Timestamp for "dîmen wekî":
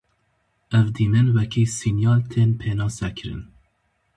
0.95-1.63